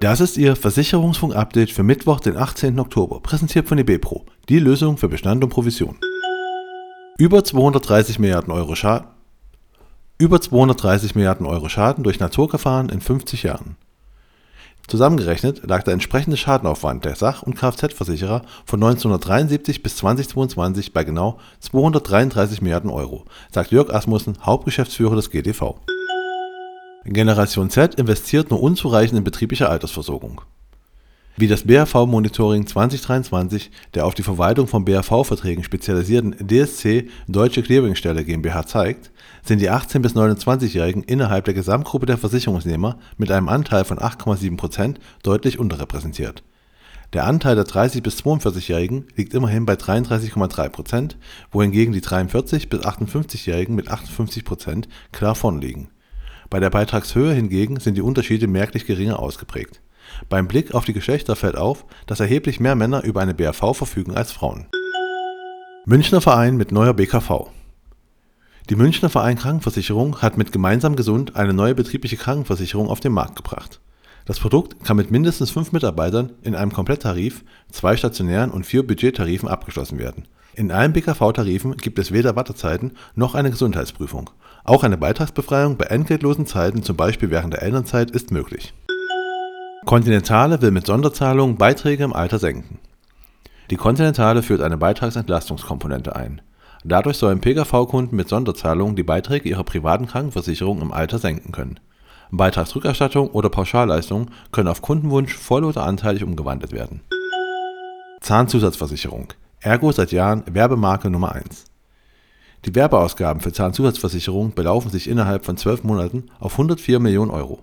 Das 0.00 0.20
ist 0.20 0.36
Ihr 0.36 0.56
Versicherungsfunk-Update 0.56 1.70
für 1.70 1.82
Mittwoch, 1.82 2.20
den 2.20 2.36
18. 2.36 2.78
Oktober, 2.78 3.20
präsentiert 3.20 3.66
von 3.66 3.78
eBepro, 3.78 4.26
die 4.50 4.58
Lösung 4.58 4.98
für 4.98 5.08
Bestand 5.08 5.42
und 5.42 5.48
Provision. 5.48 5.96
Über 7.16 7.42
230 7.42 8.18
Milliarden 8.18 8.52
Euro 8.52 8.74
Schaden. 8.74 9.08
Über 10.18 10.38
230 10.38 11.14
Milliarden 11.14 11.46
Euro 11.46 11.70
Schaden 11.70 12.04
durch 12.04 12.20
Naturgefahren 12.20 12.90
in 12.90 13.00
50 13.00 13.44
Jahren. 13.44 13.76
Zusammengerechnet 14.86 15.66
lag 15.66 15.82
der 15.82 15.94
entsprechende 15.94 16.36
Schadenaufwand 16.36 17.06
der 17.06 17.16
Sach- 17.16 17.42
und 17.42 17.56
Kfz-Versicherer 17.56 18.42
von 18.66 18.82
1973 18.82 19.82
bis 19.82 19.96
2022 19.96 20.92
bei 20.92 21.04
genau 21.04 21.38
233 21.60 22.60
Milliarden 22.60 22.90
Euro, 22.90 23.24
sagt 23.50 23.70
Jörg 23.72 23.88
Asmussen, 23.94 24.36
Hauptgeschäftsführer 24.44 25.16
des 25.16 25.30
GDV. 25.30 25.80
Generation 27.08 27.70
Z 27.70 27.94
investiert 27.94 28.50
nur 28.50 28.60
unzureichend 28.60 29.16
in 29.18 29.24
betriebliche 29.24 29.68
Altersversorgung. 29.68 30.40
Wie 31.36 31.46
das 31.46 31.64
BAV-Monitoring 31.64 32.66
2023 32.66 33.70
der 33.94 34.06
auf 34.06 34.14
die 34.14 34.22
Verwaltung 34.22 34.66
von 34.66 34.84
BAV-Verträgen 34.84 35.62
spezialisierten 35.62 36.34
DSC 36.44 37.08
Deutsche 37.28 37.62
Clearingstelle 37.62 38.24
GmbH 38.24 38.66
zeigt, 38.66 39.12
sind 39.44 39.60
die 39.60 39.70
18- 39.70 40.00
bis 40.00 40.16
29-Jährigen 40.16 41.04
innerhalb 41.04 41.44
der 41.44 41.54
Gesamtgruppe 41.54 42.06
der 42.06 42.18
Versicherungsnehmer 42.18 42.98
mit 43.18 43.30
einem 43.30 43.48
Anteil 43.48 43.84
von 43.84 43.98
8,7% 43.98 44.96
deutlich 45.22 45.58
unterrepräsentiert. 45.58 46.42
Der 47.12 47.24
Anteil 47.26 47.54
der 47.54 47.66
30- 47.66 48.02
bis 48.02 48.24
42-Jährigen 48.24 49.04
liegt 49.14 49.32
immerhin 49.34 49.64
bei 49.64 49.74
33,3%, 49.74 51.16
wohingegen 51.52 51.92
die 51.92 52.02
43- 52.02 52.68
bis 52.68 52.80
58-Jährigen 52.80 53.76
mit 53.76 53.92
58% 53.92 54.86
klar 55.12 55.34
vorn 55.36 55.60
liegen 55.60 55.88
bei 56.50 56.60
der 56.60 56.70
Beitragshöhe 56.70 57.32
hingegen 57.32 57.80
sind 57.80 57.96
die 57.96 58.02
Unterschiede 58.02 58.46
merklich 58.46 58.86
geringer 58.86 59.18
ausgeprägt. 59.18 59.80
Beim 60.28 60.48
Blick 60.48 60.74
auf 60.74 60.84
die 60.84 60.92
Geschlechter 60.92 61.36
fällt 61.36 61.56
auf, 61.56 61.84
dass 62.06 62.20
erheblich 62.20 62.60
mehr 62.60 62.74
Männer 62.74 63.02
über 63.04 63.20
eine 63.20 63.34
BAV 63.34 63.76
verfügen 63.76 64.14
als 64.14 64.32
Frauen. 64.32 64.66
Münchner 65.84 66.20
Verein 66.20 66.56
mit 66.56 66.72
neuer 66.72 66.94
BKV 66.94 67.50
Die 68.68 68.76
Münchner 68.76 69.08
Verein 69.08 69.36
Krankenversicherung 69.36 70.22
hat 70.22 70.36
mit 70.36 70.52
Gemeinsam 70.52 70.96
Gesund 70.96 71.36
eine 71.36 71.52
neue 71.52 71.74
betriebliche 71.74 72.16
Krankenversicherung 72.16 72.88
auf 72.88 73.00
den 73.00 73.12
Markt 73.12 73.36
gebracht. 73.36 73.80
Das 74.26 74.38
Produkt 74.38 74.84
kann 74.84 74.98
mit 74.98 75.10
mindestens 75.10 75.50
fünf 75.50 75.72
Mitarbeitern 75.72 76.32
in 76.42 76.54
einem 76.54 76.72
Kompletttarif, 76.72 77.44
zwei 77.70 77.96
stationären 77.96 78.50
und 78.50 78.66
vier 78.66 78.86
Budgettarifen 78.86 79.48
abgeschlossen 79.48 79.98
werden. 79.98 80.28
In 80.54 80.70
allen 80.70 80.92
BKV-Tarifen 80.92 81.76
gibt 81.76 81.98
es 81.98 82.12
weder 82.12 82.36
Wartezeiten 82.36 82.92
noch 83.14 83.34
eine 83.34 83.50
Gesundheitsprüfung 83.50 84.30
auch 84.66 84.82
eine 84.82 84.96
Beitragsbefreiung 84.96 85.76
bei 85.76 85.84
entgeltlosen 85.84 86.44
Zeiten, 86.44 86.82
zum 86.82 86.96
Beispiel 86.96 87.30
während 87.30 87.54
der 87.54 87.62
Elternzeit, 87.62 88.10
ist 88.10 88.32
möglich. 88.32 88.74
Continentale 89.84 90.60
will 90.60 90.72
mit 90.72 90.86
Sonderzahlungen 90.86 91.56
Beiträge 91.56 92.02
im 92.02 92.12
Alter 92.12 92.40
senken. 92.40 92.80
Die 93.70 93.76
Continentale 93.76 94.42
führt 94.42 94.60
eine 94.60 94.76
Beitragsentlastungskomponente 94.76 96.16
ein. 96.16 96.40
Dadurch 96.82 97.16
sollen 97.16 97.40
PKV-Kunden 97.40 98.16
mit 98.16 98.28
Sonderzahlungen 98.28 98.96
die 98.96 99.04
Beiträge 99.04 99.48
ihrer 99.48 99.64
privaten 99.64 100.06
Krankenversicherung 100.06 100.82
im 100.82 100.92
Alter 100.92 101.20
senken 101.20 101.52
können. 101.52 101.78
Beitragsrückerstattung 102.30 103.28
oder 103.30 103.48
Pauschalleistungen 103.50 104.30
können 104.52 104.68
auf 104.68 104.82
Kundenwunsch 104.82 105.34
voll 105.34 105.64
oder 105.64 105.84
anteilig 105.84 106.24
umgewandelt 106.24 106.72
werden. 106.72 107.02
Zahnzusatzversicherung. 108.20 109.32
Ergo 109.60 109.92
seit 109.92 110.12
Jahren 110.12 110.42
Werbemarke 110.46 111.10
Nummer 111.10 111.32
1. 111.32 111.64
Die 112.64 112.74
Werbeausgaben 112.74 113.40
für 113.40 113.52
Zahnzusatzversicherungen 113.52 114.54
belaufen 114.54 114.90
sich 114.90 115.08
innerhalb 115.08 115.44
von 115.44 115.56
zwölf 115.56 115.84
Monaten 115.84 116.24
auf 116.40 116.52
104 116.52 116.98
Millionen 116.98 117.30
Euro. 117.30 117.60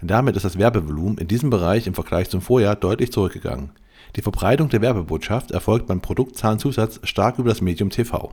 Damit 0.00 0.36
ist 0.36 0.44
das 0.44 0.58
Werbevolumen 0.58 1.18
in 1.18 1.28
diesem 1.28 1.50
Bereich 1.50 1.86
im 1.86 1.94
Vergleich 1.94 2.30
zum 2.30 2.40
Vorjahr 2.40 2.76
deutlich 2.76 3.12
zurückgegangen. 3.12 3.72
Die 4.14 4.22
Verbreitung 4.22 4.68
der 4.68 4.80
Werbebotschaft 4.80 5.50
erfolgt 5.50 5.86
beim 5.86 6.00
Produkt 6.00 6.36
Zahnzusatz 6.36 7.00
stark 7.02 7.38
über 7.38 7.48
das 7.48 7.60
Medium 7.60 7.90
TV. 7.90 8.32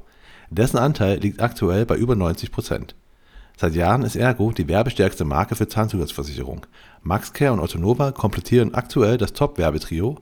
Dessen 0.49 0.77
Anteil 0.77 1.19
liegt 1.19 1.41
aktuell 1.41 1.85
bei 1.85 1.95
über 1.95 2.15
90 2.15 2.51
Prozent. 2.51 2.95
Seit 3.57 3.75
Jahren 3.75 4.03
ist 4.03 4.15
Ergo 4.15 4.51
die 4.51 4.67
werbestärkste 4.67 5.25
Marke 5.25 5.55
für 5.55 5.67
Zahnzusatzversicherung. 5.67 6.65
MaxCare 7.03 7.53
und 7.53 7.59
Ottonova 7.59 8.11
komplettieren 8.11 8.73
aktuell 8.73 9.17
das 9.17 9.33
Top-Werbetrio. 9.33 10.17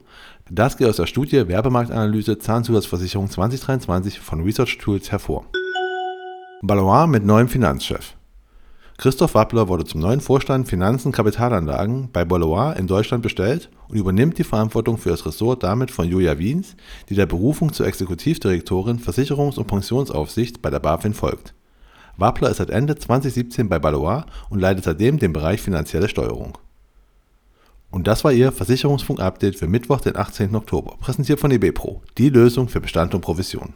Das 0.50 0.76
geht 0.76 0.88
aus 0.88 0.96
der 0.96 1.06
Studie 1.06 1.48
Werbemarktanalyse 1.48 2.38
Zahnzusatzversicherung 2.38 3.30
2023 3.30 4.20
von 4.20 4.42
Research 4.42 4.78
Tools 4.78 5.10
hervor. 5.10 5.46
Ballois 6.62 7.06
mit 7.06 7.24
neuem 7.24 7.48
Finanzchef. 7.48 8.14
Christoph 8.98 9.34
Wappler 9.34 9.66
wurde 9.66 9.84
zum 9.84 10.00
neuen 10.00 10.20
Vorstand 10.20 10.68
Finanzen 10.68 11.10
Kapitalanlagen 11.10 12.10
bei 12.12 12.24
Ballois 12.24 12.74
in 12.78 12.86
Deutschland 12.86 13.22
bestellt 13.22 13.70
und 13.88 13.96
übernimmt 13.96 14.38
die 14.38 14.44
Verantwortung 14.44 14.98
für 14.98 15.08
das 15.08 15.26
Ressort 15.26 15.62
damit 15.62 15.90
von 15.90 16.06
Julia 16.06 16.38
Wiens, 16.38 16.76
die 17.08 17.14
der 17.14 17.26
Berufung 17.26 17.72
zur 17.72 17.86
Exekutivdirektorin 17.86 19.00
Versicherungs- 19.00 19.58
und 19.58 19.66
Pensionsaufsicht 19.66 20.62
bei 20.62 20.70
der 20.70 20.78
BaFin 20.78 21.14
folgt. 21.14 21.54
Wappler 22.16 22.50
ist 22.50 22.58
seit 22.58 22.70
Ende 22.70 22.96
2017 22.96 23.68
bei 23.68 23.78
Ballois 23.78 24.24
und 24.50 24.60
leitet 24.60 24.84
seitdem 24.84 25.18
den 25.18 25.32
Bereich 25.32 25.60
finanzielle 25.60 26.08
Steuerung. 26.08 26.58
Und 27.90 28.06
das 28.06 28.24
war 28.24 28.32
Ihr 28.32 28.52
Versicherungsfunk-Update 28.52 29.56
für 29.56 29.68
Mittwoch, 29.68 30.00
den 30.00 30.16
18. 30.16 30.54
Oktober, 30.54 30.96
präsentiert 31.00 31.40
von 31.40 31.50
eBepro, 31.50 32.02
die 32.16 32.30
Lösung 32.30 32.68
für 32.68 32.80
Bestand 32.80 33.14
und 33.14 33.20
Provision. 33.20 33.74